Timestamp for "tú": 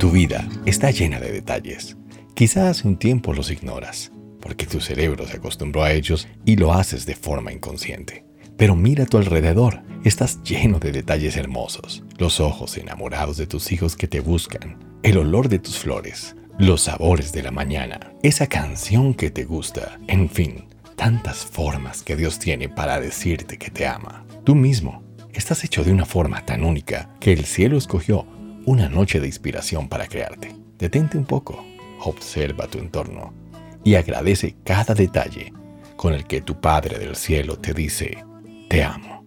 24.44-24.54